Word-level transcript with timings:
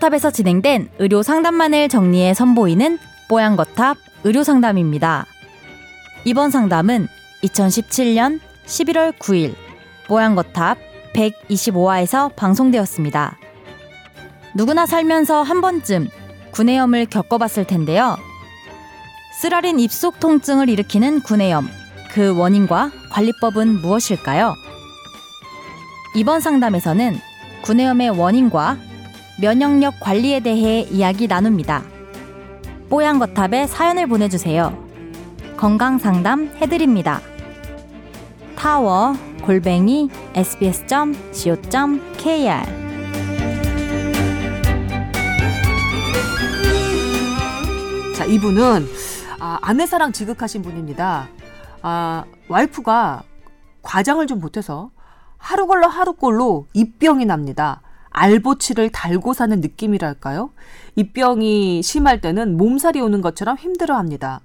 뽀양거탑에서 0.00 0.30
진행된 0.30 0.88
의료 0.98 1.22
상담만을 1.22 1.88
정리해 1.88 2.34
선보이는 2.34 2.98
뽀양거탑 3.28 3.98
의료 4.24 4.42
상담입니다. 4.42 5.26
이번 6.24 6.50
상담은 6.50 7.06
2017년 7.42 8.40
11월 8.66 9.16
9일 9.18 9.54
뽀양거탑 10.08 10.78
125화에서 11.14 12.34
방송되었습니다. 12.34 13.38
누구나 14.54 14.86
살면서 14.86 15.42
한 15.42 15.60
번쯤 15.60 16.08
구내염을 16.52 17.06
겪어봤을 17.06 17.66
텐데요. 17.66 18.16
쓰라린 19.40 19.78
입속 19.78 20.18
통증을 20.18 20.68
일으키는 20.68 21.20
구내염, 21.20 21.68
그 22.12 22.36
원인과 22.36 22.90
관리법은 23.10 23.80
무엇일까요? 23.80 24.54
이번 26.16 26.40
상담에서는 26.40 27.18
구내염의 27.62 28.10
원인과 28.10 28.89
면역력 29.40 30.00
관리에 30.00 30.40
대해 30.40 30.80
이야기 30.82 31.26
나눕니다. 31.26 31.82
뽀양거탑에 32.90 33.66
사연을 33.66 34.06
보내주세요. 34.06 34.76
건강 35.56 35.98
상담 35.98 36.50
해드립니다. 36.56 37.20
타워 38.56 39.14
골뱅이 39.42 40.10
sbs.co.kr 40.34 41.60
자, 48.16 48.24
이분은 48.26 48.86
아, 49.38 49.58
아내사랑 49.62 50.12
지극하신 50.12 50.60
분입니다. 50.60 51.28
아, 51.80 52.24
와이프가 52.48 53.22
과장을 53.80 54.26
좀 54.26 54.40
보태서 54.40 54.90
하루 55.38 55.66
걸러 55.66 55.86
하루 55.88 56.12
꼴로 56.12 56.66
입병이 56.74 57.24
납니다. 57.24 57.80
알보치를 58.10 58.90
달고 58.90 59.32
사는 59.32 59.60
느낌이랄까요? 59.60 60.50
입병이 60.96 61.82
심할 61.82 62.20
때는 62.20 62.56
몸살이 62.56 63.00
오는 63.00 63.20
것처럼 63.20 63.56
힘들어 63.56 63.96
합니다. 63.96 64.40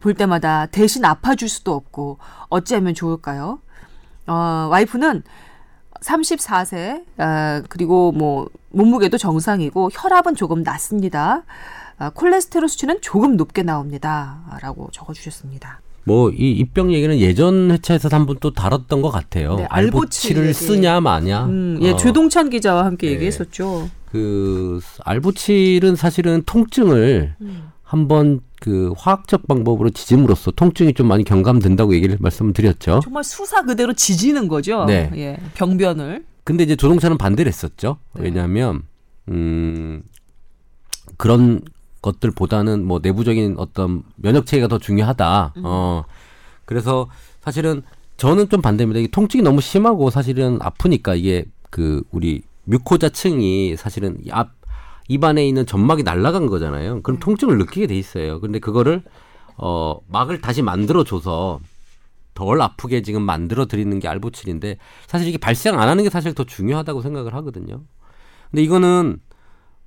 볼 0.00 0.14
때마다 0.14 0.66
대신 0.66 1.04
아파줄 1.04 1.48
수도 1.48 1.74
없고 1.74 2.18
어찌하면 2.48 2.94
좋을까요? 2.94 3.60
어, 4.26 4.68
와이프는 4.70 5.22
34세, 6.00 7.04
아, 7.18 7.62
그리고 7.68 8.12
뭐, 8.12 8.48
몸무게도 8.70 9.18
정상이고 9.18 9.90
혈압은 9.92 10.34
조금 10.34 10.62
낮습니다. 10.62 11.44
아, 11.98 12.10
콜레스테롤 12.10 12.68
수치는 12.68 13.00
조금 13.00 13.36
높게 13.36 13.62
나옵니다. 13.62 14.40
라고 14.60 14.88
적어주셨습니다. 14.92 15.80
뭐 16.04 16.30
이 16.30 16.50
입병 16.52 16.92
얘기는 16.92 17.16
예전 17.18 17.70
회차에서 17.70 18.08
한 18.10 18.26
번 18.26 18.36
또 18.40 18.50
다뤘던 18.52 19.02
것 19.02 19.10
같아요. 19.10 19.56
네, 19.56 19.64
알보치 19.70 20.28
알보치를 20.28 20.42
얘기. 20.44 20.52
쓰냐 20.54 21.00
마냐. 21.00 21.44
음, 21.46 21.78
예, 21.82 21.90
어, 21.92 21.96
조동찬 21.96 22.50
기자와 22.50 22.84
함께 22.84 23.06
네. 23.08 23.12
얘기했었죠. 23.14 23.88
그 24.10 24.80
알보칠은 25.04 25.96
사실은 25.96 26.42
통증을 26.44 27.34
음. 27.40 27.68
한번 27.82 28.40
그 28.60 28.92
화학적 28.96 29.46
방법으로 29.48 29.90
지짐으로써 29.90 30.50
통증이 30.52 30.94
좀 30.94 31.08
많이 31.08 31.24
경감된다고 31.24 31.94
얘기를 31.94 32.16
말씀을 32.20 32.52
드렸죠. 32.52 33.00
정말 33.02 33.22
수사 33.24 33.62
그대로 33.62 33.92
지지는 33.92 34.48
거죠. 34.48 34.84
네. 34.86 35.10
예, 35.16 35.36
병변을. 35.54 36.24
근데 36.44 36.64
이제 36.64 36.74
조동차는 36.76 37.18
반대를 37.18 37.48
했었죠. 37.50 37.98
네. 38.14 38.24
왜냐하면 38.24 38.82
음 39.28 40.02
그런 41.16 41.60
것들보다는 42.02 42.84
뭐 42.84 43.00
내부적인 43.02 43.54
어떤 43.58 44.02
면역 44.16 44.46
체계가 44.46 44.68
더 44.68 44.78
중요하다. 44.78 45.54
음. 45.56 45.62
어 45.64 46.04
그래서 46.64 47.08
사실은 47.40 47.82
저는 48.16 48.48
좀 48.48 48.60
반대입니다. 48.60 49.00
이게 49.00 49.08
통증이 49.08 49.42
너무 49.42 49.60
심하고 49.60 50.10
사실은 50.10 50.58
아프니까 50.60 51.14
이게 51.14 51.44
그 51.70 52.02
우리 52.10 52.42
뮤코자층이 52.64 53.76
사실은 53.76 54.18
이앞 54.24 54.50
입안에 55.08 55.46
있는 55.46 55.66
점막이 55.66 56.02
날아간 56.02 56.46
거잖아요. 56.46 56.94
네. 56.96 57.00
그럼 57.02 57.18
통증을 57.18 57.58
느끼게 57.58 57.86
돼 57.86 57.96
있어요. 57.96 58.40
근데 58.40 58.58
그거를 58.58 59.02
어 59.56 59.98
막을 60.08 60.40
다시 60.40 60.62
만들어 60.62 61.04
줘서 61.04 61.60
덜 62.34 62.60
아프게 62.62 63.02
지금 63.02 63.22
만들어 63.22 63.66
드리는 63.66 63.98
게 63.98 64.08
알보칠인데 64.08 64.78
사실 65.06 65.28
이게 65.28 65.38
발생 65.38 65.78
안 65.78 65.88
하는 65.88 66.04
게 66.04 66.10
사실 66.10 66.34
더 66.34 66.44
중요하다고 66.44 67.02
생각을 67.02 67.34
하거든요. 67.34 67.82
근데 68.50 68.62
이거는 68.62 69.18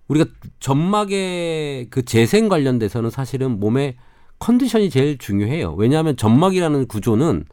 우리가 0.08 0.30
점막의 0.60 1.88
그 1.90 2.04
재생 2.04 2.48
관련돼서는 2.48 3.10
사실은 3.10 3.60
몸의 3.60 3.96
컨디션이 4.40 4.90
제일 4.90 5.18
중요해요. 5.18 5.74
왜냐하면 5.78 6.18
점막이라는 6.18 6.88
구조는 6.88 7.46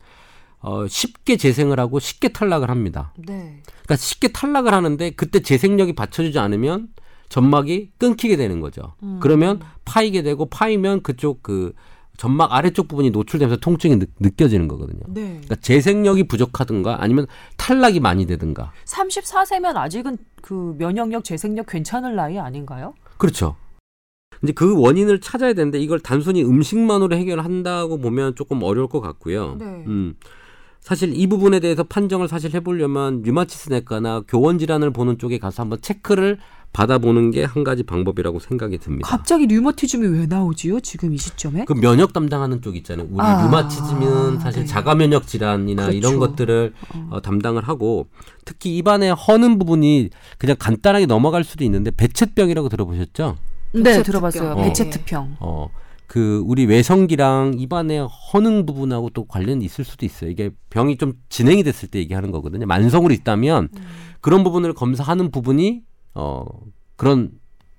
어 0.60 0.86
쉽게 0.86 1.36
재생을 1.36 1.80
하고 1.80 1.98
쉽게 1.98 2.28
탈락을 2.28 2.70
합니다. 2.70 3.12
네. 3.16 3.62
그러니까 3.64 3.96
쉽게 3.96 4.28
탈락을 4.28 4.72
하는데 4.72 5.10
그때 5.10 5.40
재생력이 5.40 5.94
받쳐주지 5.94 6.38
않으면 6.38 6.88
점막이 7.28 7.92
끊기게 7.98 8.36
되는 8.36 8.60
거죠. 8.60 8.94
음. 9.02 9.18
그러면 9.20 9.60
파이게 9.84 10.22
되고 10.22 10.46
파이면 10.46 11.02
그쪽 11.02 11.42
그 11.42 11.72
점막 12.16 12.52
아래쪽 12.52 12.88
부분이 12.88 13.10
노출되면서 13.10 13.60
통증이 13.60 13.98
느, 13.98 14.06
느껴지는 14.20 14.68
거거든요. 14.68 15.00
네. 15.08 15.22
그러니까 15.22 15.56
재생력이 15.56 16.24
부족하든가 16.28 17.02
아니면 17.02 17.26
탈락이 17.56 18.00
많이 18.00 18.26
되든가. 18.26 18.72
34세면 18.84 19.76
아직은 19.76 20.18
그 20.40 20.74
면역력, 20.78 21.24
재생력 21.24 21.66
괜찮을 21.66 22.14
나이 22.14 22.38
아닌가요? 22.38 22.94
그렇죠. 23.18 23.56
이제 24.42 24.52
그 24.52 24.78
원인을 24.78 25.20
찾아야 25.20 25.52
되는데 25.52 25.78
이걸 25.78 26.00
단순히 26.00 26.42
음식만으로 26.42 27.16
해결한다고 27.16 27.98
보면 27.98 28.34
조금 28.34 28.62
어려울 28.62 28.88
것 28.88 29.00
같고요. 29.00 29.56
네. 29.58 29.64
음. 29.86 30.14
사실 30.80 31.14
이 31.14 31.28
부분에 31.28 31.60
대해서 31.60 31.84
판정을 31.84 32.26
사실 32.26 32.52
해보려면 32.54 33.22
류마티스 33.22 33.70
내과나 33.70 34.22
교원 34.26 34.58
질환을 34.58 34.92
보는 34.92 35.18
쪽에 35.18 35.38
가서 35.38 35.62
한번 35.62 35.80
체크를 35.80 36.38
받아보는 36.72 37.30
게 37.32 37.44
한 37.44 37.64
가지 37.64 37.82
방법이라고 37.82 38.38
생각이 38.38 38.78
듭니다. 38.78 39.06
갑자기 39.08 39.46
류머티즘이 39.46 40.06
왜 40.08 40.26
나오지요? 40.26 40.80
지금 40.80 41.12
이 41.12 41.18
시점에? 41.18 41.64
그 41.66 41.74
면역 41.74 42.12
담당하는 42.12 42.62
쪽 42.62 42.76
있잖아요. 42.76 43.06
우리 43.10 43.20
아, 43.20 43.44
류마티즘은 43.44 44.38
사실 44.40 44.62
네. 44.62 44.66
자가 44.66 44.94
면역 44.94 45.26
질환이나 45.26 45.82
그렇죠. 45.86 45.98
이런 45.98 46.18
것들을 46.18 46.72
어, 47.10 47.20
담당을 47.20 47.62
하고 47.68 48.06
특히 48.44 48.76
입안에 48.78 49.10
허는 49.10 49.58
부분이 49.58 50.10
그냥 50.38 50.56
간단하게 50.58 51.06
넘어갈 51.06 51.44
수도 51.44 51.64
있는데 51.64 51.90
배쳇병이라고 51.90 52.68
들어보셨죠? 52.68 53.36
네. 53.74 54.02
들어봤어요. 54.02 54.52
어. 54.52 54.62
배체특평. 54.62 55.36
어, 55.40 55.68
그 56.06 56.42
우리 56.46 56.64
외성기랑 56.66 57.54
입안의 57.58 58.06
허능 58.32 58.64
부분하고 58.66 59.10
또 59.10 59.24
관련이 59.26 59.64
있을 59.64 59.84
수도 59.84 60.06
있어요. 60.06 60.30
이게 60.30 60.50
병이 60.70 60.96
좀 60.98 61.14
진행이 61.28 61.64
됐을 61.64 61.88
때 61.88 61.98
얘기하는 61.98 62.30
거거든요. 62.30 62.66
만성으로 62.66 63.12
있다면 63.14 63.68
그런 64.20 64.44
부분을 64.44 64.72
검사하는 64.74 65.30
부분이 65.30 65.82
어 66.14 66.44
그런 66.96 67.30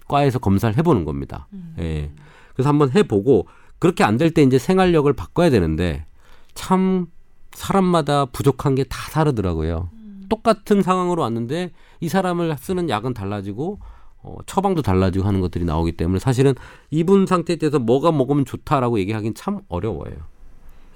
과에서 0.07 0.39
검사를 0.39 0.75
해보는 0.77 1.05
겁니다. 1.05 1.47
예. 1.79 2.11
그래서 2.55 2.69
한번 2.69 2.91
해보고 2.93 3.47
그렇게 3.79 4.03
안 4.03 4.17
될 4.17 4.31
때 4.33 4.41
이제 4.43 4.57
생활력을 4.59 5.11
바꿔야 5.13 5.49
되는데 5.49 6.05
참 6.53 7.07
사람마다 7.51 8.25
부족한 8.25 8.75
게 8.75 8.83
다 8.85 8.97
다르더라고요. 9.11 9.89
똑같은 10.29 10.81
상황으로 10.81 11.21
왔는데 11.21 11.71
이 11.99 12.09
사람을 12.09 12.55
쓰는 12.57 12.89
약은 12.89 13.13
달라지고 13.13 13.79
어, 14.23 14.37
처방도 14.45 14.81
달라지고 14.81 15.25
하는 15.25 15.41
것들이 15.41 15.65
나오기 15.65 15.93
때문에 15.97 16.19
사실은 16.19 16.55
이분 16.91 17.25
상태에 17.25 17.57
대해서 17.57 17.77
뭐가 17.77 18.11
먹으면 18.11 18.45
좋다라고 18.45 18.99
얘기하기는 18.99 19.35
참 19.35 19.59
어려워요. 19.67 20.13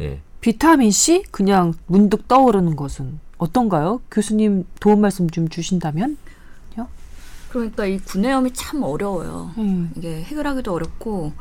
예. 0.01 0.21
비타민 0.41 0.91
C 0.91 1.23
그냥 1.31 1.73
문득 1.87 2.27
떠오르는 2.27 2.75
것은 2.75 3.19
어떤가요? 3.37 4.01
교수님 4.09 4.65
도움 4.79 5.01
말씀 5.01 5.29
좀 5.29 5.49
주신다면? 5.49 6.17
그러니까 7.49 7.85
이 7.85 7.99
구내염이 7.99 8.51
참 8.53 8.83
어려워요. 8.83 9.51
음. 9.57 9.91
이게 9.95 10.21
해결하기도 10.23 10.73
어렵고 10.73 11.33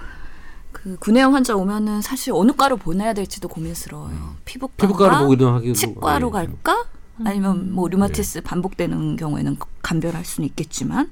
그 0.72 0.96
구내염 1.00 1.34
환자 1.34 1.56
오면은 1.56 2.02
사실 2.02 2.32
어느 2.34 2.52
과로 2.52 2.76
보내야 2.76 3.12
될지도 3.14 3.48
고민스러워요. 3.48 4.36
피부과, 4.44 4.74
피부과를 4.76 5.18
보기도 5.24 5.48
하기도 5.50 5.74
치과로 5.74 6.28
예. 6.28 6.32
갈까? 6.32 6.84
아니면 7.24 7.72
뭐 7.72 7.88
네. 7.88 7.96
류마티스 7.96 8.42
반복되는 8.42 9.16
경우에는 9.16 9.56
감별할 9.82 10.24
수는 10.24 10.46
있겠지만 10.48 11.10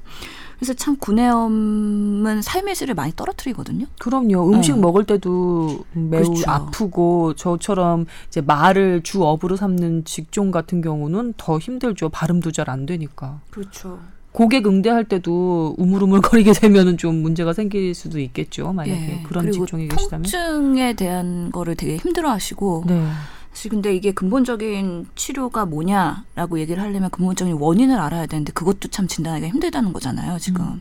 그래서 0.57 0.75
참 0.75 0.97
구내염은 0.97 2.43
삶의 2.43 2.75
질을 2.75 2.95
많이 2.95 3.13
떨어뜨리거든요. 3.17 3.87
그럼요. 3.99 4.53
음식 4.53 4.75
네. 4.75 4.81
먹을 4.81 5.05
때도 5.05 5.85
매우 5.93 6.23
그렇죠. 6.25 6.51
아프고 6.51 7.35
저처럼 7.35 8.07
이제 8.29 8.41
말을 8.43 9.03
주 9.03 9.25
업으로 9.25 9.57
삼는 9.57 10.05
직종 10.05 10.51
같은 10.51 10.81
경우는 10.83 11.35
더 11.37 11.59
힘들죠. 11.59 12.11
발음도 12.11 12.53
잘 12.53 12.69
안 12.71 12.87
되니까. 12.87 13.41
그렇죠. 13.51 13.99
고객 14.35 14.67
응대할 14.67 15.05
때도 15.05 15.77
우물우물거리게 15.79 16.55
되면은 16.61 16.99
좀 16.99 17.23
문제가 17.23 17.53
생길 17.53 17.95
수도 17.95 18.19
있겠죠. 18.19 18.73
만약에 18.73 19.21
예. 19.21 19.23
그런 19.23 19.53
직종이 19.53 19.87
계시다면. 19.87 20.25
통증에 20.25 20.95
대한 20.95 21.53
거를 21.53 21.77
되게 21.77 21.97
힘들어하시고 21.97 22.85
네. 22.89 23.07
사실 23.53 23.71
근데 23.71 23.95
이게 23.95 24.11
근본적인 24.11 25.07
치료가 25.15 25.67
뭐냐라고 25.67 26.59
얘기를 26.59 26.83
하려면 26.83 27.11
근본적인 27.11 27.55
원인을 27.55 27.97
알아야 28.01 28.27
되는데 28.27 28.53
그것도 28.53 28.89
참 28.89 29.07
진단하기가 29.07 29.53
힘들다는 29.53 29.93
거잖아요, 29.93 30.41
지금. 30.41 30.65
음. 30.65 30.81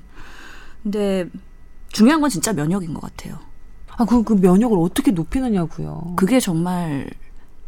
근데 0.82 1.30
중요한 1.90 2.22
건 2.22 2.32
진짜 2.32 2.54
면역인 2.54 2.96
것 2.96 3.02
같아요. 3.02 3.38
아, 3.98 4.04
그, 4.06 4.24
그 4.24 4.34
면역을 4.34 4.80
어떻게 4.80 5.12
높이느냐고요. 5.12 6.14
그게 6.16 6.40
정말 6.40 7.08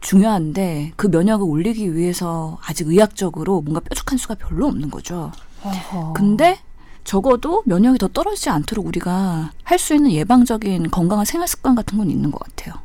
중요한데 0.01 0.93
그 0.95 1.05
면역을 1.05 1.47
올리기 1.47 1.93
위해서 1.93 2.57
아직 2.65 2.87
의학적으로 2.87 3.61
뭔가 3.61 3.81
뾰족한 3.81 4.17
수가 4.17 4.33
별로 4.33 4.65
없는 4.65 4.89
거죠. 4.89 5.31
어허. 5.65 6.13
근데 6.13 6.59
적어도 7.03 7.61
면역이 7.65 7.97
더 7.99 8.07
떨어지지 8.07 8.49
않도록 8.49 8.85
우리가 8.87 9.51
할 9.63 9.79
수 9.79 9.93
있는 9.93 10.11
예방적인 10.11 10.89
건강한 10.91 11.25
생활 11.25 11.47
습관 11.47 11.75
같은 11.75 11.97
건 11.97 12.09
있는 12.09 12.31
것 12.31 12.39
같아요. 12.39 12.75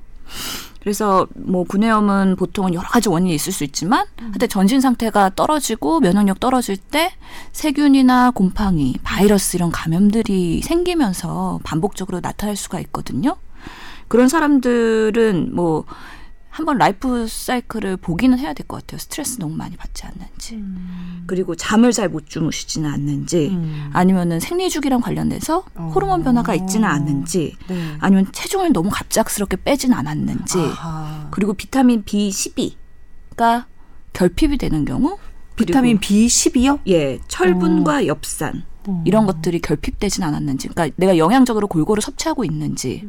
그래서 0.81 1.27
뭐 1.35 1.65
구내염은 1.65 2.37
보통은 2.37 2.73
여러 2.75 2.89
가지 2.89 3.09
원인이 3.11 3.35
있을 3.35 3.53
수 3.53 3.65
있지만 3.65 4.07
하여튼 4.19 4.49
전신 4.49 4.81
상태가 4.81 5.31
떨어지고 5.35 6.01
면역력 6.01 6.41
떨어질 6.41 6.77
때 6.79 7.13
세균이나 7.53 8.31
곰팡이, 8.31 8.95
바이러스 9.03 9.57
이런 9.57 9.71
감염들이 9.71 10.63
생기면서 10.63 11.61
반복적으로 11.65 12.21
나타날 12.21 12.57
수가 12.57 12.81
있거든요. 12.81 13.37
그런 14.09 14.29
사람들은 14.29 15.55
뭐 15.55 15.85
한번 16.51 16.79
라이프 16.79 17.27
사이클을 17.29 17.97
보기는 17.99 18.37
해야 18.39 18.53
될 18.53 18.67
것 18.67 18.79
같아요. 18.81 18.99
스트레스 18.99 19.39
너무 19.39 19.55
많이 19.57 19.77
받지 19.77 20.05
않는지. 20.05 20.63
그리고 21.27 21.55
잠을 21.55 21.93
잘 21.93 22.09
못 22.09 22.29
주무시지는 22.29 22.91
않는지. 22.91 23.49
음. 23.51 23.89
아니면은 23.93 24.41
생리 24.41 24.69
주기랑 24.69 25.01
관련돼서 25.01 25.65
어. 25.77 25.93
호르몬 25.95 26.25
변화가 26.25 26.55
있지는 26.57 26.89
않는지. 26.89 27.57
네. 27.69 27.97
아니면 28.01 28.27
체중을 28.33 28.73
너무 28.73 28.91
갑작스럽게 28.93 29.59
빼진 29.63 29.93
않았는지. 29.93 30.59
아하. 30.59 31.29
그리고 31.31 31.55
비타민 31.55 32.05
B12가 32.05 33.65
결핍이 34.13 34.59
되는 34.59 34.85
경우. 34.85 35.19
비타민 35.57 35.99
그리고 36.01 36.27
B12요? 36.27 36.81
예, 36.89 37.21
철분과 37.29 38.07
엽산 38.07 38.65
이런 39.05 39.27
것들이 39.27 39.61
결핍되진 39.61 40.23
않았는지, 40.25 40.69
그러니까 40.69 40.95
내가 40.97 41.19
영양적으로 41.19 41.67
골고루 41.69 42.01
섭취하고 42.01 42.45
있는지 42.45 43.07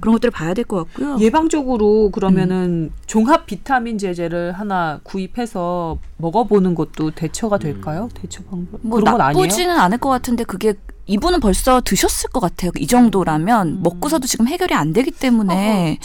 그런 0.00 0.14
것들을 0.14 0.30
봐야 0.30 0.52
될 0.54 0.64
것 0.64 0.76
같고요. 0.84 1.18
예방적으로 1.20 2.10
그러면은 2.10 2.90
음. 2.90 2.96
종합 3.06 3.46
비타민 3.46 3.98
제제를 3.98 4.52
하나 4.52 5.00
구입해서 5.02 5.98
먹어보는 6.18 6.74
것도 6.74 7.10
대처가 7.12 7.58
될까요? 7.58 8.08
음. 8.10 8.20
대처 8.20 8.42
방법 8.44 8.80
뭐 8.82 8.98
그런 9.00 9.12
건 9.12 9.20
아니에요? 9.20 9.42
나쁘지는 9.44 9.78
않을 9.78 9.98
것 9.98 10.08
같은데 10.10 10.44
그게 10.44 10.74
이분은 11.06 11.40
벌써 11.40 11.80
드셨을 11.82 12.30
것 12.30 12.40
같아요. 12.40 12.70
이 12.78 12.86
정도라면 12.86 13.82
먹고서도 13.82 14.26
지금 14.26 14.46
해결이 14.48 14.74
안 14.74 14.92
되기 14.92 15.10
때문에 15.10 15.98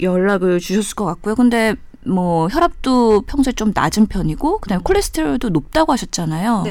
연락을 0.00 0.60
주셨을 0.60 0.94
것 0.96 1.04
같고요. 1.06 1.34
근데 1.34 1.74
뭐 2.04 2.48
혈압도 2.48 3.22
평소에 3.22 3.52
좀 3.52 3.72
낮은 3.74 4.06
편이고 4.06 4.58
그다음에 4.60 4.82
콜레스테롤도 4.82 5.50
높다고 5.50 5.92
하셨잖아요. 5.92 6.64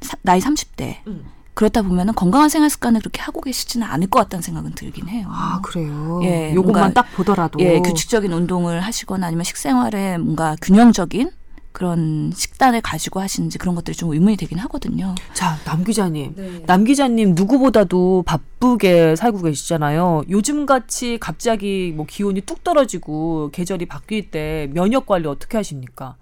사- 0.00 0.16
나이 0.22 0.40
30대. 0.40 0.98
음. 1.06 1.24
그렇다 1.54 1.82
보면은 1.82 2.14
건강한 2.14 2.48
생활 2.48 2.70
습관을 2.70 3.00
그렇게 3.00 3.20
하고 3.20 3.40
계시지는 3.40 3.86
않을 3.86 4.06
것 4.08 4.18
같다는 4.20 4.40
생각은 4.42 4.72
들긴 4.72 5.08
해요. 5.08 5.26
아 5.30 5.60
그래요. 5.62 6.20
예, 6.22 6.54
요것만 6.54 6.94
딱 6.94 7.06
보더라도 7.14 7.58
예, 7.60 7.80
규칙적인 7.80 8.32
운동을 8.32 8.80
하시거나 8.80 9.26
아니면 9.26 9.44
식생활에 9.44 10.16
뭔가 10.18 10.56
균형적인 10.62 11.30
그런 11.72 12.32
식단을 12.34 12.80
가지고 12.80 13.20
하시는지 13.20 13.58
그런 13.58 13.74
것들이 13.74 13.96
좀 13.96 14.12
의문이 14.12 14.36
되긴 14.36 14.58
하거든요. 14.60 15.14
자, 15.34 15.56
남 15.64 15.84
기자님. 15.84 16.34
네. 16.34 16.62
남 16.66 16.84
기자님 16.84 17.34
누구보다도 17.34 18.24
바쁘게 18.26 19.16
살고 19.16 19.42
계시잖아요. 19.42 20.22
요즘 20.30 20.66
같이 20.66 21.18
갑자기 21.20 21.92
뭐 21.94 22.06
기온이 22.08 22.40
뚝 22.40 22.64
떨어지고 22.64 23.50
계절이 23.52 23.86
바뀔 23.86 24.30
때 24.30 24.68
면역 24.72 25.06
관리 25.06 25.28
어떻게 25.28 25.58
하십니까? 25.58 26.16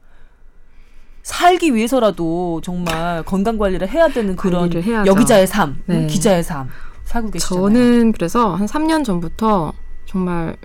살기 1.28 1.74
위해서라도 1.74 2.62
정말 2.64 3.22
건강 3.22 3.58
관리를 3.58 3.86
해야 3.90 4.08
되는 4.08 4.34
그런. 4.34 4.70
여기자의 5.06 5.46
삶, 5.46 5.82
네. 5.84 6.06
기자의 6.06 6.42
삶 6.42 6.68
살고 7.04 7.30
계시잖아요. 7.32 7.62
저는 7.68 8.12
그래서 8.12 8.54
한 8.54 8.66
3년 8.66 9.04
전부터 9.04 9.74
정말 10.06 10.56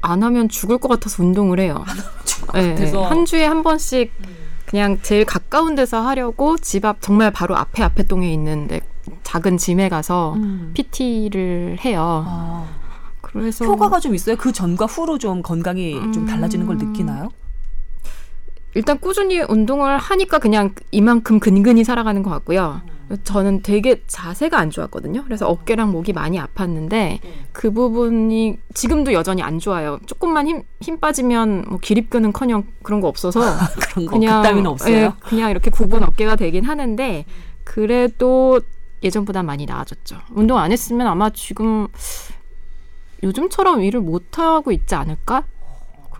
안 0.00 0.22
하면 0.22 0.48
죽을 0.48 0.78
것 0.78 0.86
같아서 0.86 1.20
운동을 1.20 1.58
해요. 1.58 1.84
네, 2.54 2.74
같아서. 2.74 3.02
한 3.06 3.24
주에 3.24 3.44
한 3.44 3.64
번씩 3.64 4.12
그냥 4.66 4.98
제일 5.02 5.24
가까운 5.24 5.74
데서 5.74 6.00
하려고 6.00 6.58
집 6.58 6.84
앞 6.84 7.02
정말 7.02 7.32
바로 7.32 7.56
앞에 7.56 7.82
앞에 7.82 8.04
동에 8.04 8.32
있는 8.32 8.68
데 8.68 8.82
작은 9.24 9.56
짐에 9.56 9.88
가서 9.88 10.34
음. 10.34 10.70
PT를 10.74 11.78
해요. 11.84 12.24
아, 12.24 12.66
그래서 13.20 13.64
효과가 13.64 13.98
좀 13.98 14.14
있어요. 14.14 14.36
그 14.36 14.52
전과 14.52 14.86
후로 14.86 15.18
좀 15.18 15.42
건강이 15.42 16.12
좀 16.12 16.24
달라지는 16.24 16.66
걸 16.66 16.76
음. 16.76 16.92
느끼나요? 16.92 17.30
일단 18.74 18.98
꾸준히 18.98 19.40
운동을 19.40 19.98
하니까 19.98 20.38
그냥 20.38 20.74
이만큼 20.90 21.38
근근히 21.40 21.84
살아가는 21.84 22.22
것 22.22 22.30
같고요. 22.30 22.82
저는 23.22 23.62
되게 23.62 24.02
자세가 24.06 24.58
안 24.58 24.70
좋았거든요. 24.70 25.24
그래서 25.24 25.46
어깨랑 25.46 25.92
목이 25.92 26.12
많이 26.12 26.38
아팠는데 26.40 27.18
그 27.52 27.70
부분이 27.70 28.58
지금도 28.72 29.12
여전히 29.12 29.42
안 29.42 29.58
좋아요. 29.58 29.98
조금만 30.06 30.48
힘, 30.48 30.62
힘 30.80 30.98
빠지면 30.98 31.66
뭐 31.68 31.78
기립근은커녕 31.78 32.64
그런 32.82 33.00
거 33.00 33.08
없어서 33.08 33.40
그런 33.92 34.06
거 34.06 34.12
그냥 34.12 34.42
그따위는 34.42 34.66
없어요. 34.66 34.96
예, 34.96 35.12
그냥 35.20 35.50
이렇게 35.50 35.70
굽은 35.70 36.02
어깨가 36.02 36.36
되긴 36.36 36.64
하는데 36.64 37.24
그래도 37.62 38.60
예전보다 39.02 39.42
많이 39.42 39.66
나아졌죠. 39.66 40.18
운동 40.32 40.58
안 40.58 40.72
했으면 40.72 41.06
아마 41.06 41.30
지금 41.30 41.88
요즘처럼 43.22 43.82
일을 43.82 44.00
못 44.00 44.38
하고 44.38 44.72
있지 44.72 44.94
않을까? 44.94 45.44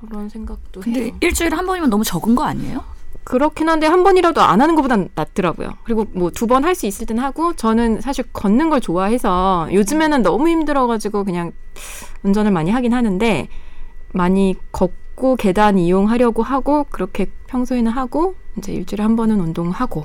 그런 0.06 0.28
생각도 0.28 0.80
근데 0.80 1.04
해요. 1.06 1.12
일주일에 1.20 1.54
한 1.56 1.66
번이면 1.66 1.90
너무 1.90 2.04
적은 2.04 2.34
거 2.34 2.44
아니에요? 2.44 2.82
그렇긴 3.24 3.70
한데 3.70 3.86
한 3.86 4.02
번이라도 4.04 4.42
안 4.42 4.60
하는 4.60 4.74
것보단 4.74 5.08
낫더라고요. 5.14 5.70
그리고 5.84 6.04
뭐 6.12 6.30
두 6.30 6.46
번 6.46 6.64
할 6.64 6.74
수 6.74 6.86
있을 6.86 7.06
땐 7.06 7.18
하고 7.18 7.54
저는 7.54 8.00
사실 8.02 8.24
걷는 8.32 8.68
걸 8.68 8.80
좋아해서 8.82 9.68
요즘에는 9.72 10.22
너무 10.22 10.48
힘들어가지고 10.48 11.24
그냥 11.24 11.52
운전을 12.22 12.50
많이 12.50 12.70
하긴 12.70 12.92
하는데 12.92 13.48
많이 14.12 14.54
걷고 14.72 15.36
계단 15.36 15.78
이용하려고 15.78 16.42
하고 16.42 16.84
그렇게 16.90 17.30
평소에는 17.46 17.90
하고 17.92 18.34
이제 18.58 18.72
일주일에 18.72 19.02
한 19.02 19.16
번은 19.16 19.40
운동하고 19.40 20.04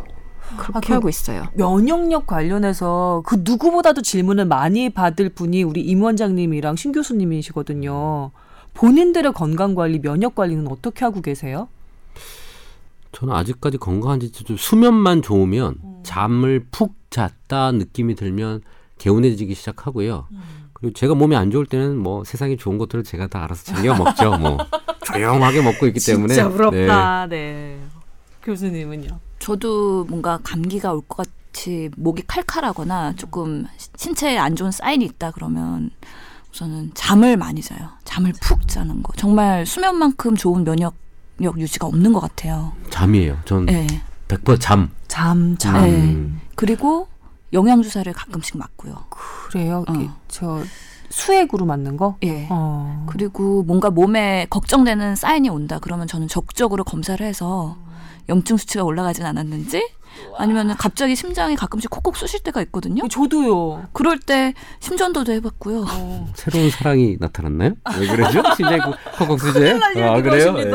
그렇게 0.57 0.77
아, 0.77 0.79
그- 0.79 0.93
하고 0.93 1.09
있어요. 1.09 1.43
면역력 1.55 2.25
관련해서 2.25 3.21
그 3.25 3.41
누구보다도 3.43 4.01
질문을 4.01 4.45
많이 4.45 4.89
받을 4.89 5.29
분이 5.29 5.61
우리 5.63 5.81
임 5.81 6.01
원장님이랑 6.03 6.75
신 6.77 6.91
교수님이시거든요. 6.93 8.31
본인들의 8.79 9.33
건강 9.33 9.75
관리, 9.75 9.99
면역 9.99 10.35
관리는 10.35 10.65
어떻게 10.69 11.03
하고 11.03 11.21
계세요? 11.21 11.67
저는 13.11 13.35
아직까지 13.35 13.77
건강한지 13.77 14.31
좀 14.31 14.55
수면만 14.55 15.21
좋으면 15.21 15.75
음. 15.83 15.99
잠을 16.03 16.65
푹 16.71 16.93
잤다 17.09 17.73
느낌이 17.73 18.15
들면 18.15 18.61
개운해지기 18.97 19.53
시작하고요. 19.53 20.27
음. 20.31 20.41
그리고 20.71 20.93
제가 20.93 21.13
몸이 21.13 21.35
안 21.35 21.51
좋을 21.51 21.65
때는 21.65 21.97
뭐 21.97 22.23
세상에 22.23 22.55
좋은 22.55 22.77
것들을 22.77 23.03
제가 23.03 23.27
다 23.27 23.43
알아서 23.43 23.65
챙겨 23.65 23.93
먹죠. 23.97 24.37
뭐 24.37 24.57
조용하게 25.03 25.61
먹고 25.61 25.85
있기 25.87 25.99
때문에 25.99 26.33
진짜 26.33 26.47
네. 26.47 26.55
부럽다. 26.55 27.27
네. 27.27 27.81
교수님은요? 28.43 29.19
저도 29.39 30.05
뭔가 30.05 30.39
감기가 30.41 30.93
올 30.93 31.01
것 31.01 31.27
같이 31.51 31.89
목이 31.97 32.23
칼칼하거나 32.27 33.15
조금 33.17 33.65
신체에 33.97 34.37
안 34.37 34.55
좋은 34.55 34.71
사인이 34.71 35.03
있다 35.03 35.31
그러면 35.31 35.89
우선은 36.53 36.91
잠을 36.93 37.37
많이 37.37 37.61
자요. 37.61 37.89
잠을 38.03 38.33
푹 38.41 38.67
자는 38.67 39.03
거. 39.03 39.13
정말 39.15 39.65
수면만큼 39.65 40.35
좋은 40.35 40.63
면역력 40.63 41.57
유지가 41.57 41.87
없는 41.87 42.13
것 42.13 42.19
같아요. 42.19 42.73
잠이에요. 42.89 43.37
전 43.45 43.65
네. 43.65 43.87
100% 44.27 44.59
잠. 44.59 44.89
잠, 45.07 45.57
잠. 45.57 45.81
네. 45.81 45.89
음. 45.91 46.41
그리고 46.55 47.07
영양 47.53 47.81
주사를 47.81 48.11
가끔씩 48.13 48.57
맞고요. 48.57 49.05
그래요? 49.09 49.83
어. 49.87 50.19
저 50.27 50.61
수액으로 51.09 51.65
맞는 51.65 51.97
거? 51.97 52.17
예. 52.23 52.47
어. 52.51 53.05
그리고 53.09 53.63
뭔가 53.63 53.89
몸에 53.89 54.45
걱정되는 54.49 55.15
사인이 55.15 55.49
온다 55.49 55.79
그러면 55.81 56.07
저는 56.07 56.27
적극적으로 56.27 56.83
검사를 56.83 57.23
해서 57.25 57.77
염증 58.29 58.57
수치가 58.57 58.83
올라가진 58.83 59.25
않았는지 59.25 59.89
아니면 60.37 60.75
갑자기 60.77 61.15
심장이 61.15 61.55
가끔씩 61.55 61.89
콕콕 61.89 62.15
쑤실 62.17 62.41
때가 62.41 62.61
있거든요. 62.63 63.07
저도요. 63.07 63.87
그럴 63.93 64.19
때 64.19 64.53
심전도도 64.79 65.31
해봤고요. 65.33 65.85
어. 65.89 66.27
새로운 66.35 66.69
사랑이 66.69 67.17
나타났나요? 67.19 67.73
왜 67.99 68.07
그러죠? 68.07 68.41
심장이 68.55 68.79
콕콕 69.17 69.39
쓰죠? 69.39 69.59
아 70.03 70.21
그래요? 70.21 70.53
네. 70.53 70.65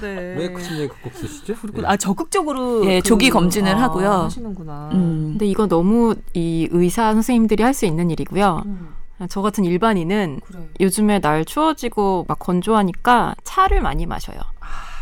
네. 0.00 0.34
왜 0.36 0.62
심장이 0.62 0.88
콕콕 0.88 1.12
쓰시죠? 1.14 1.54
그리고 1.60 1.82
아 1.86 1.96
적극적으로 1.96 2.84
예, 2.86 3.00
조기 3.00 3.30
검진을 3.30 3.74
아, 3.74 3.82
하고요. 3.82 4.10
하시는구나. 4.10 4.90
음. 4.92 5.28
근데 5.32 5.46
이거 5.46 5.66
너무 5.66 6.14
이 6.34 6.68
의사 6.70 7.12
선생님들이 7.12 7.62
할 7.62 7.70
수 7.74 7.86
있는 7.86 8.10
일이고요. 8.10 8.62
음, 8.66 8.88
저 9.28 9.42
같은 9.42 9.64
일반인은 9.64 10.40
그래. 10.44 10.58
요즘에 10.80 11.20
날 11.20 11.44
추워지고 11.44 12.24
막 12.28 12.38
건조하니까 12.40 13.36
차를 13.44 13.80
많이 13.80 14.04
마셔요. 14.06 14.38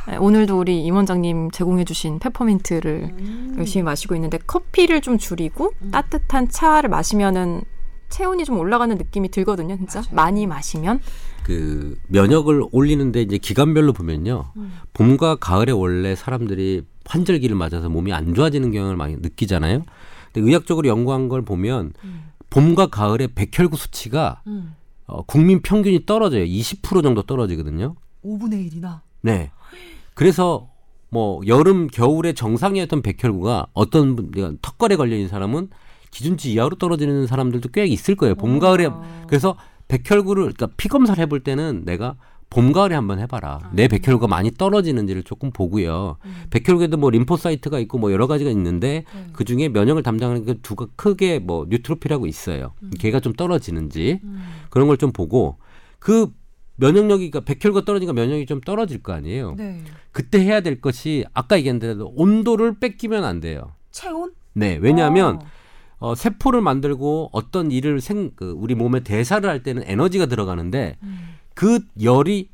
네, 0.08 0.16
오늘도 0.16 0.58
우리 0.58 0.84
임 0.84 0.96
원장님 0.96 1.50
제공해주신 1.50 2.18
페퍼민트를 2.18 3.14
음. 3.18 3.54
열심히 3.58 3.82
마시고 3.82 4.14
있는데 4.14 4.38
커피를 4.38 5.02
좀 5.02 5.18
줄이고 5.18 5.72
따뜻한 5.92 6.48
차를 6.48 6.88
마시면은 6.88 7.60
체온이 8.08 8.46
좀 8.46 8.58
올라가는 8.58 8.96
느낌이 8.96 9.28
들거든요, 9.30 9.76
진짜 9.76 10.02
많이 10.12 10.46
마시면. 10.46 11.00
그 11.44 11.98
면역을 12.08 12.64
올리는데 12.72 13.20
이제 13.20 13.36
기간별로 13.36 13.92
보면요. 13.92 14.52
음. 14.56 14.72
봄과 14.94 15.36
가을에 15.36 15.72
원래 15.72 16.14
사람들이 16.14 16.84
환절기를 17.04 17.54
맞아서 17.54 17.90
몸이 17.90 18.14
안 18.14 18.32
좋아지는 18.32 18.72
경향을 18.72 18.96
많이 18.96 19.16
느끼잖아요. 19.16 19.82
근데 20.32 20.48
의학적으로 20.48 20.88
연구한 20.88 21.28
걸 21.28 21.42
보면 21.42 21.92
봄과 22.48 22.86
가을에 22.86 23.28
백혈구 23.34 23.76
수치가 23.76 24.40
음. 24.46 24.74
어, 25.06 25.22
국민 25.22 25.60
평균이 25.60 26.06
떨어져요. 26.06 26.44
20% 26.44 27.02
정도 27.02 27.22
떨어지거든요. 27.22 27.94
5분의 28.24 28.70
1이나. 28.70 29.00
네. 29.20 29.50
그래서 30.18 30.68
뭐 31.10 31.40
여름 31.46 31.86
겨울에 31.86 32.32
정상이었던 32.32 33.02
백혈구가 33.02 33.68
어떤 33.72 34.16
분 34.16 34.58
턱걸에 34.60 34.96
걸려 34.96 35.14
있는 35.14 35.28
사람은 35.28 35.68
기준치 36.10 36.52
이하로 36.54 36.74
떨어지는 36.74 37.28
사람들도 37.28 37.68
꽤 37.68 37.86
있을 37.86 38.16
거예요. 38.16 38.34
봄 38.34 38.58
가을에 38.58 38.88
그래서 39.28 39.56
백혈구를 39.86 40.42
그러니까 40.42 40.70
피 40.76 40.88
검사를 40.88 41.22
해볼 41.22 41.44
때는 41.44 41.84
내가 41.84 42.16
봄 42.50 42.72
가을에 42.72 42.96
한번 42.96 43.20
해봐라. 43.20 43.60
내 43.72 43.86
백혈구가 43.86 44.26
많이 44.26 44.50
떨어지는지를 44.50 45.22
조금 45.22 45.52
보고요. 45.52 46.16
백혈구에도 46.50 46.96
뭐 46.96 47.10
lymphocyte가 47.10 47.78
있고 47.78 47.98
뭐 47.98 48.10
여러 48.10 48.26
가지가 48.26 48.50
있는데 48.50 49.04
그 49.32 49.44
중에 49.44 49.68
면역을 49.68 50.02
담당하는 50.02 50.44
그 50.44 50.60
두가 50.62 50.88
크게 50.96 51.38
뭐 51.38 51.64
neutrophil하고 51.68 52.26
있어요. 52.26 52.72
걔가 52.98 53.20
좀 53.20 53.34
떨어지는지 53.34 54.20
그런 54.68 54.88
걸 54.88 54.96
좀 54.96 55.12
보고 55.12 55.58
그 56.00 56.32
면역력이 56.78 57.30
그러니까 57.30 57.52
백혈구가 57.52 57.84
떨어지니까 57.84 58.12
면역이 58.12 58.46
좀 58.46 58.60
떨어질 58.60 59.02
거 59.02 59.12
아니에요. 59.12 59.54
네. 59.56 59.82
그때 60.12 60.40
해야 60.40 60.60
될 60.60 60.80
것이 60.80 61.24
아까 61.34 61.56
얘기했는데도 61.58 62.12
온도를 62.16 62.78
뺏기면 62.78 63.24
안 63.24 63.40
돼요. 63.40 63.74
체온? 63.90 64.32
네, 64.54 64.78
왜냐하면 64.80 65.36
어. 65.36 66.10
어, 66.10 66.14
세포를 66.14 66.60
만들고 66.60 67.30
어떤 67.32 67.70
일을 67.72 68.00
생, 68.00 68.30
그 68.36 68.52
우리 68.56 68.74
몸에 68.74 69.00
대사를 69.00 69.48
할 69.48 69.62
때는 69.62 69.82
에너지가 69.86 70.26
들어가는데 70.26 70.96
그 71.54 71.80
열이 72.00 72.50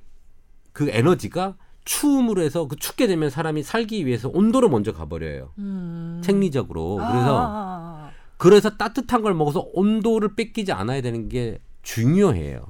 그 0.73 0.89
에너지가 0.91 1.57
추움으로 1.85 2.43
해서 2.43 2.67
그 2.67 2.77
춥게 2.77 3.07
되면 3.07 3.29
사람이 3.29 3.63
살기 3.63 4.07
위해서 4.07 4.31
온도로 4.33 4.71
먼저 4.71 4.93
가버려요. 4.93 5.51
음. 5.59 6.23
생리적으로. 6.25 6.97
그래서 6.97 7.47
아. 7.47 8.11
그래서 8.39 8.77
따뜻한 8.77 9.23
걸 9.23 9.35
먹어서 9.35 9.69
온도를 9.75 10.35
뺏기지 10.35 10.73
않아야 10.73 11.03
되는 11.03 11.29
게 11.29 11.61
중요해요. 11.83 12.65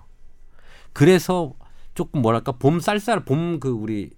그래서 0.95 1.53
조금 1.95 2.23
뭐랄까 2.23 2.53
봄 2.53 2.81
쌀쌀 2.81 3.25
봄 3.25 3.61
그 3.61 3.69
우리 3.69 4.11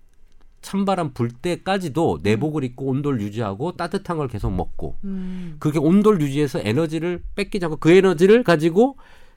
찬바람 0.62 1.12
불 1.12 1.30
때까지도 1.30 2.20
내복을 2.22 2.64
입고 2.64 2.86
온도를 2.86 3.20
유지하고 3.20 3.72
따뜻한 3.72 4.16
걸 4.16 4.26
계속 4.26 4.50
먹고 4.50 4.96
음. 5.04 5.56
그렇게 5.60 5.78
온도를 5.78 6.20
유지해서 6.20 6.60
에너지를 6.60 7.22
뺏기지 7.36 7.64
않고 7.66 7.76
그 7.76 7.90
에너지를 7.92 8.42
가지고 8.42 8.96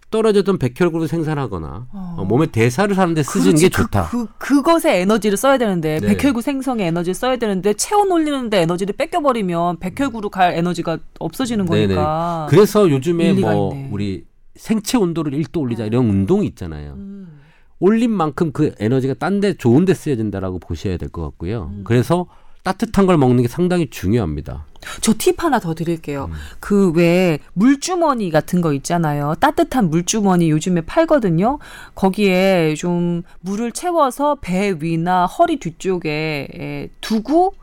떨어졌던 0.10 0.58
백혈구를 0.58 1.08
생산하거나 1.08 1.88
어. 1.92 2.16
어, 2.18 2.26
몸의 2.26 2.48
대사를 2.48 2.98
하는데 2.98 3.22
쓰시는 3.22 3.58
그렇지. 3.58 3.66
게 3.66 3.70
좋다. 3.70 4.08
그, 4.10 4.26
그, 4.40 4.56
그것에 4.64 5.02
에너지를 5.02 5.38
써야 5.38 5.60
되는데 5.60 6.00
네. 6.00 6.08
백혈구 6.16 6.42
생성에 6.42 6.86
에너지를 6.88 7.14
써야 7.14 7.38
되는데 7.38 7.74
체온 7.74 8.12
올리는데 8.12 8.62
에너지를 8.62 8.96
뺏겨버리면 8.98 9.78
백혈구로 9.78 10.30
갈 10.30 10.54
에너지가 10.54 10.98
없어지는 11.20 11.66
네네. 11.66 11.94
거니까. 11.94 12.48
그래서 12.50 12.90
요즘에 12.90 13.34
뭐 13.34 13.72
있네. 13.76 13.90
우리 13.92 14.26
생체 14.60 14.98
온도를 14.98 15.32
1도 15.32 15.62
올리자 15.62 15.86
이런 15.86 16.10
운동이 16.10 16.46
있잖아요. 16.48 16.94
음. 16.94 17.40
올린 17.80 18.12
만큼 18.12 18.52
그 18.52 18.76
에너지가 18.80 19.14
딴 19.16 19.40
데 19.40 19.54
좋은 19.54 19.86
데 19.86 19.94
쓰여진다라고 19.94 20.60
보셔야 20.60 20.98
될 20.98 21.10
것 21.10 21.22
같고요. 21.24 21.72
음. 21.74 21.82
그래서 21.86 22.28
따뜻한 22.64 23.06
걸 23.06 23.18
먹는 23.18 23.42
게 23.42 23.48
상당히 23.48 23.90
중요합니다. 23.90 24.66
저 25.02 25.14
팁 25.18 25.42
하나 25.42 25.60
더 25.60 25.74
드릴게요. 25.74 26.26
음. 26.30 26.34
그왜 26.60 27.40
물주머니 27.54 28.30
같은 28.32 28.60
거 28.60 28.74
있잖아요. 28.74 29.36
따뜻한 29.40 29.90
물주머니 29.90 30.50
요즘에 30.52 30.82
팔거든요. 30.82 31.60
거기에 31.96 32.76
좀 32.78 33.24
물을 33.40 33.72
채워서 33.72 34.36
배 34.42 34.76
위나 34.80 35.26
허리 35.26 35.58
뒤쪽에 35.58 36.48
에, 36.54 36.90
두고 37.00 37.54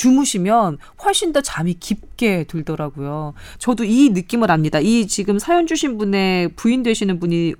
주무시면 0.00 0.78
훨씬 1.04 1.34
더 1.34 1.42
잠이 1.42 1.74
깊게 1.74 2.44
들더라고요. 2.44 3.34
저도 3.58 3.84
이 3.84 4.08
느낌을 4.08 4.50
압니다. 4.50 4.78
이 4.80 5.06
지금 5.06 5.38
사연 5.38 5.66
주신 5.66 5.98
분의 5.98 6.54
부인 6.56 6.82
되시는 6.82 7.20
분이 7.20 7.54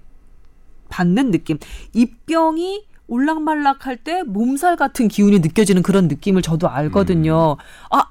받는 0.88 1.32
느낌. 1.32 1.58
입병이 1.92 2.86
올락말락할 3.08 3.98
때 3.98 4.22
몸살 4.22 4.76
같은 4.76 5.08
기운이 5.08 5.40
느껴지는 5.40 5.82
그런 5.82 6.08
느낌을 6.08 6.40
저도 6.40 6.70
알거든요. 6.70 7.58
아 7.90 8.04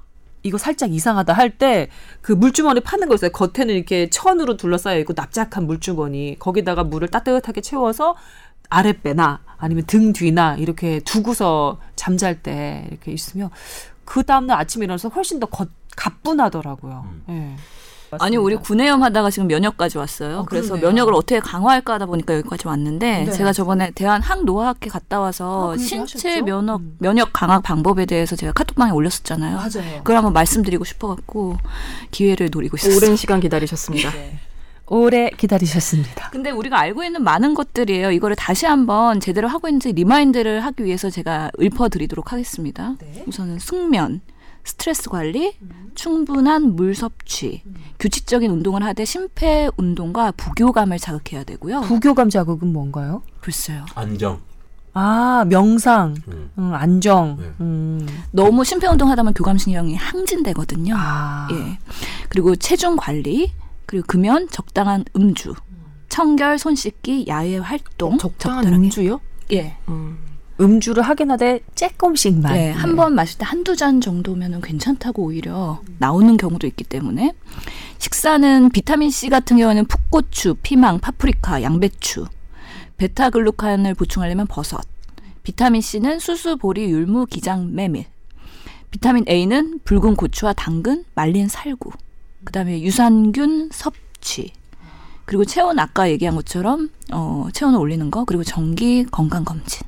이거 0.43 0.59
살짝 0.59 0.93
이상하다 0.93 1.33
할 1.33 1.57
때 1.57 1.89
그 2.21 2.31
물주머니 2.31 2.81
파는 2.81 3.07
거 3.09 3.15
있어요. 3.15 3.31
겉에는 3.31 3.74
이렇게 3.74 4.12
천으로 4.12 4.57
둘러싸여 4.57 5.00
있고 5.00 5.13
납작한 5.15 5.65
물주머니 5.65 6.36
거기다가 6.38 6.83
물을 6.83 7.07
따뜻하게 7.07 7.62
채워서 7.62 8.15
아랫배나 8.69 9.41
아니면 9.57 9.83
등 9.88 10.13
뒤나 10.13 10.55
이렇게 10.55 11.00
두고서 11.00 11.79
잠잘 11.95 12.43
때 12.43 12.86
이렇게 12.91 13.12
있으면 13.12 13.50
그 14.09 14.23
다음날 14.23 14.59
아침에 14.59 14.85
일어나서 14.85 15.09
훨씬 15.09 15.39
더 15.39 15.45
거, 15.45 15.67
가뿐하더라고요. 15.95 17.05
예. 17.29 17.55
아니 18.19 18.37
우리 18.37 18.55
맞습니다. 18.55 18.67
구내염 18.67 19.03
하다가 19.03 19.29
지금 19.29 19.47
면역까지 19.47 19.99
왔어요. 19.99 20.39
어, 20.39 20.45
그래서 20.45 20.69
그러네요. 20.69 20.87
면역을 20.87 21.13
어떻게 21.13 21.39
강화할까 21.39 21.93
하다 21.93 22.07
보니까 22.07 22.33
여기까지 22.37 22.67
왔는데 22.67 23.25
네. 23.25 23.31
제가 23.31 23.53
저번에 23.53 23.91
대한 23.91 24.23
항노화학회 24.23 24.89
갔다 24.89 25.19
와서 25.19 25.73
아, 25.73 25.77
신체 25.77 26.27
하셨죠? 26.29 26.45
면역 26.45 26.79
음. 26.81 26.95
면역 26.97 27.29
강화 27.33 27.59
방법에 27.59 28.07
대해서 28.07 28.35
제가 28.35 28.51
카톡방에 28.53 28.91
올렸었잖아요. 28.91 29.57
맞아요. 29.57 29.97
그걸 29.99 30.15
한번 30.15 30.33
말씀드리고 30.33 30.85
싶어 30.85 31.09
갖고 31.09 31.57
기회를 32.09 32.49
노리고 32.51 32.77
있었어요. 32.77 32.97
오랜 32.97 33.15
시간 33.15 33.39
기다리셨습니다. 33.39 34.09
네. 34.11 34.39
오래 34.89 35.29
기다리셨습니다. 35.29 36.31
근데 36.31 36.50
우리가 36.51 36.79
알고 36.79 37.03
있는 37.03 37.24
많은 37.24 37.53
것들이에요. 37.53 38.12
이거를 38.12 38.36
다시 38.36 38.65
한번 38.65 39.19
제대로 39.19 39.48
하고 39.48 39.67
있는지 39.67 39.91
remind를 39.93 40.62
하기 40.65 40.84
위해서 40.84 41.10
제가 41.10 41.51
읊어드리도록 41.62 42.34
하겠습니다. 42.34 42.96
네. 43.00 43.24
우선은 43.27 43.60
숙면, 43.60 44.22
스트레스 44.63 45.10
관리, 45.10 45.55
충분한 45.96 46.75
물 46.75 46.96
섭취, 46.96 47.63
규칙적인 48.00 48.50
운동을 48.51 48.84
하되 48.84 49.05
심폐 49.05 49.69
운동과 49.77 50.31
부교감을 50.31 50.98
자극해야 51.00 51.43
되고요. 51.43 51.81
부교감 51.81 52.29
자극은 52.29 52.74
뭔가요? 52.74 53.22
글쎄요. 53.41 53.86
안정. 53.96 54.41
아 54.93 55.46
명상, 55.48 56.15
음. 56.27 56.50
음, 56.58 56.74
안정. 56.74 57.38
네. 57.39 57.51
음. 57.62 58.08
너무 58.31 58.63
심폐 58.63 58.88
운동 58.88 59.10
하다 59.10 59.22
보면 59.22 59.34
교감신경이 59.34 59.96
항진되거든요. 59.96 60.96
아, 60.98 61.48
예. 61.51 61.77
그리고 62.27 62.55
체중 62.55 62.96
관리, 62.98 63.51
그리고 63.89 64.05
금연, 64.05 64.50
적당한 64.50 65.03
음주, 65.15 65.55
청결, 66.10 66.60
손 66.60 66.75
씻기, 66.75 67.25
야외 67.27 67.58
활동, 67.58 68.19
적당한 68.19 68.65
적절하게. 68.65 68.86
음주요? 68.86 69.22
예. 69.53 69.77
음. 69.88 70.19
음주를 70.62 71.01
하긴 71.01 71.31
하되 71.31 71.62
조금씩만. 71.74 72.53
네, 72.53 72.69
한번 72.69 73.15
마실 73.15 73.39
때 73.39 73.46
한두 73.46 73.75
잔 73.75 74.00
정도면 74.00 74.62
괜찮다고 74.62 75.24
오히려 75.24 75.81
나오는 75.98 76.38
경우도 76.38 76.67
있기 76.67 76.84
때문에 76.84 77.34
식사는 77.98 78.69
비타민 78.69 79.10
C 79.10 79.27
같은 79.27 79.58
경우는 79.58 79.86
풋고추, 79.86 80.58
피망, 80.62 81.00
파프리카, 81.00 81.63
양배추, 81.63 82.27
베타글루칸을 82.98 83.96
보충하려면 83.96 84.46
버섯, 84.46 84.81
비타민 85.41 85.81
C는 85.81 86.19
수수, 86.19 86.58
보리, 86.58 86.91
율무, 86.91 87.25
기장, 87.25 87.74
메밀, 87.74 88.05
비타민 88.91 89.25
A는 89.27 89.79
붉은 89.84 90.15
고추와 90.15 90.53
당근, 90.53 91.05
말린 91.15 91.48
살구, 91.48 91.89
그다음에 92.43 92.81
유산균 92.81 93.69
섭취. 93.72 94.53
그리고 95.25 95.46
체온 95.46 95.77
아까 95.77 96.10
얘기한 96.10 96.36
것처럼 96.36 96.89
어, 97.13 97.48
체온을 97.53 97.77
올리는 97.77 98.10
거 98.10 98.25
그리고 98.25 98.43
정기 98.43 99.05
건강 99.05 99.46
검진 99.46 99.88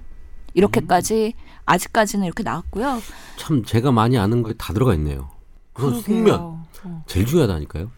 이렇게까지 0.53 1.33
아직까지는 1.65 2.25
이렇게 2.25 2.43
나왔고요. 2.43 3.01
참 3.37 3.63
제가 3.63 3.91
많이 3.91 4.17
아는 4.17 4.43
거다 4.43 4.73
들어가 4.73 4.93
있네요. 4.95 5.29
그러게요. 5.73 6.01
숙면 6.01 6.39
어. 6.39 7.03
제일 7.07 7.25
중요하다니까요. 7.25 7.89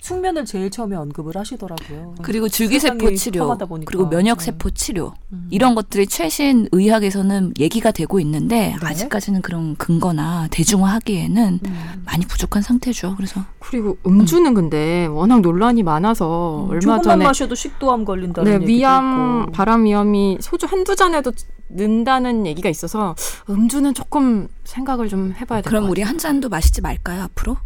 숙면을 0.00 0.44
제일 0.46 0.70
처음에 0.70 0.96
언급을 0.96 1.36
하시더라고요. 1.36 2.14
그리고 2.22 2.48
줄기세포 2.48 3.14
치료. 3.14 3.56
그리고 3.84 4.06
면역세포 4.06 4.70
치료 4.70 5.12
음. 5.32 5.46
이런 5.50 5.74
것들이 5.74 6.06
최신 6.06 6.68
의학에서는 6.72 7.54
얘기가 7.58 7.90
되고 7.90 8.18
있는데 8.20 8.74
네. 8.80 8.86
아직까지는 8.86 9.42
그런 9.42 9.76
근거나 9.76 10.48
대중화하기에는 10.50 11.60
음. 11.64 12.02
많이 12.06 12.24
부족한 12.26 12.62
상태죠. 12.62 13.14
그래서 13.16 13.42
그리고 13.58 13.98
음주는 14.06 14.52
근데 14.54 15.06
워낙 15.06 15.40
논란이 15.42 15.82
많아서 15.82 16.66
얼마 16.68 16.74
음, 16.76 16.80
조금만 16.80 17.02
전에 17.02 17.24
마셔도 17.24 17.54
식도암 17.54 18.04
걸린다는 18.04 18.50
네, 18.50 18.54
얘기도 18.56 18.72
위암, 18.72 19.42
있고. 19.42 19.52
바람 19.52 19.84
위험이 19.84 20.38
소주 20.40 20.66
한두 20.66 20.96
잔에도 20.96 21.32
는다는 21.72 22.46
얘기가 22.46 22.68
있어서 22.68 23.14
음주는 23.48 23.94
조금 23.94 24.48
생각을 24.64 25.08
좀 25.08 25.32
해봐야 25.36 25.60
될것 25.60 25.64
그럼 25.64 25.82
같아요. 25.82 25.90
우리 25.92 26.02
한 26.02 26.18
잔도 26.18 26.48
마시지 26.48 26.80
말까요 26.80 27.22
앞으로? 27.22 27.56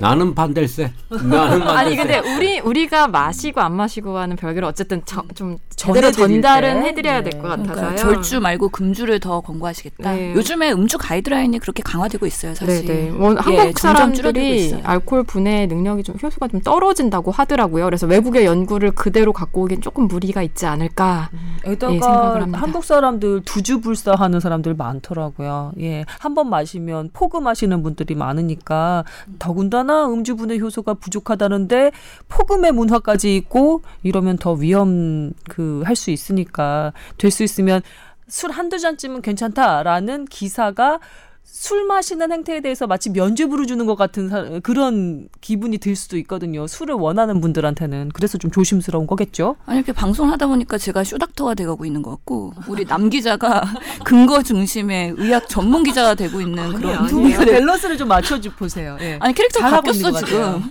나는 0.00 0.34
반댈세. 0.34 0.92
나는 1.10 1.60
반댈세. 1.60 1.70
아니 1.70 1.96
근데 1.96 2.18
우리 2.18 2.60
우리가 2.60 3.08
마시고 3.08 3.60
안 3.60 3.74
마시고와는 3.74 4.36
별개로 4.36 4.66
어쨌든 4.66 5.02
저, 5.04 5.22
좀 5.34 5.58
제대로 5.76 6.10
전달은 6.12 6.82
때. 6.82 6.88
해드려야 6.88 7.22
네. 7.22 7.30
될것 7.30 7.42
그러니까 7.42 7.74
같아서요. 7.74 7.96
절주 7.96 8.40
말고 8.40 8.68
금주를 8.68 9.20
더 9.20 9.40
권고하시겠다. 9.40 10.12
네. 10.12 10.34
요즘에 10.34 10.72
음주 10.72 10.98
가이드라인이 10.98 11.58
그렇게 11.58 11.82
강화되고 11.82 12.26
있어요, 12.26 12.54
사실. 12.54 12.84
네 12.86 12.94
네. 13.04 13.10
뭐 13.10 13.32
예, 13.32 13.36
한국 13.38 13.76
줄어들고 13.76 13.78
사람들이 13.80 14.56
있어요. 14.66 14.80
알코올 14.84 15.24
분해 15.24 15.66
능력이 15.66 16.02
좀 16.02 16.16
효소가 16.22 16.48
좀 16.48 16.60
떨어진다고 16.60 17.30
하더라고요. 17.30 17.84
그래서 17.86 18.06
외국의 18.06 18.44
연구를 18.44 18.92
그대로 18.92 19.32
갖고 19.32 19.62
오긴 19.62 19.80
조금 19.80 20.06
무리가 20.08 20.42
있지 20.42 20.66
않을까. 20.66 21.30
예, 21.66 21.72
에다가 21.72 21.92
생각을 21.92 22.42
합니다. 22.42 22.60
한국 22.60 22.84
사람들 22.84 23.42
두주불사하는 23.44 24.40
사람들 24.40 24.74
많더라고요. 24.74 25.72
예, 25.80 26.04
한 26.18 26.34
번 26.34 26.50
마시면 26.50 27.10
포금하시는 27.12 27.80
분들이 27.84 28.16
많으니까 28.16 29.04
더군다나 29.38 29.83
음주 29.90 30.36
분해 30.36 30.58
효소가 30.58 30.94
부족하다는데 30.94 31.92
포금의 32.28 32.72
문화까지 32.72 33.36
있고 33.36 33.82
이러면 34.02 34.36
더 34.38 34.52
위험 34.52 35.32
그 35.48 35.82
할 35.84 35.96
수 35.96 36.10
있으니까 36.10 36.92
될 37.18 37.30
수 37.30 37.42
있으면 37.42 37.82
술 38.28 38.50
한두 38.50 38.78
잔쯤은 38.78 39.20
괜찮다라는 39.22 40.24
기사가 40.26 40.98
술 41.46 41.84
마시는 41.86 42.32
행태에 42.32 42.60
대해서 42.60 42.86
마치 42.86 43.10
면죄부를 43.10 43.66
주는 43.66 43.86
것 43.86 43.96
같은 43.96 44.28
사- 44.28 44.60
그런 44.62 45.28
기분이 45.40 45.78
들 45.78 45.94
수도 45.94 46.16
있거든요. 46.18 46.66
술을 46.66 46.94
원하는 46.94 47.40
분들한테는 47.40 48.10
그래서 48.12 48.38
좀 48.38 48.50
조심스러운 48.50 49.06
거겠죠. 49.06 49.56
아니 49.66 49.78
이렇게 49.78 49.92
방송을 49.92 50.32
하다 50.32 50.46
보니까 50.48 50.78
제가 50.78 51.04
쇼닥터가 51.04 51.54
돼가고 51.54 51.84
있는 51.84 52.02
것 52.02 52.10
같고 52.10 52.54
우리 52.66 52.84
남 52.84 53.08
기자가 53.08 53.62
근거 54.04 54.42
중심의 54.42 55.14
의학 55.16 55.48
전문 55.48 55.84
기자가 55.84 56.14
되고 56.14 56.40
있는 56.40 56.72
그런 56.74 57.06
두 57.06 57.20
분의 57.20 57.36
밸런스를 57.46 57.96
좀 57.98 58.08
맞춰주 58.08 58.52
보세요. 58.56 58.96
예. 59.00 59.18
아니 59.22 59.32
캐릭터가 59.34 59.70
바뀌었어 59.70 60.10
것 60.10 60.24
지금. 60.26 60.62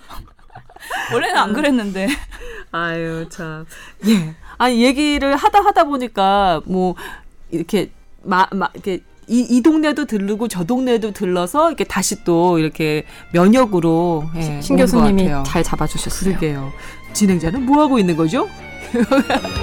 원래는 1.14 1.38
안 1.38 1.54
그랬는데 1.54 2.08
아유 2.72 3.28
참. 3.30 3.66
예. 4.08 4.36
아니 4.58 4.84
얘기를 4.84 5.36
하다 5.36 5.60
하다 5.64 5.84
보니까 5.86 6.62
뭐 6.66 6.96
이렇게 7.52 7.92
마, 8.24 8.48
마 8.52 8.70
이렇게 8.74 9.02
이, 9.28 9.40
이 9.50 9.62
동네도 9.62 10.06
들르고 10.06 10.48
저 10.48 10.64
동네도 10.64 11.12
들러서 11.12 11.70
이렇게 11.70 11.84
다시 11.84 12.24
또 12.24 12.60
이렇게 12.60 13.06
면역으로 13.32 14.26
예, 14.36 14.62
신 14.62 14.78
교수님이. 14.78 15.30
잘 15.46 15.64
잡아주셨어요. 15.64 16.30
그러게요. 16.30 16.72
진행자는 17.14 17.66
뭐 17.66 17.82
하고 17.82 18.00
있는 18.00 18.16
거죠? 18.16 18.48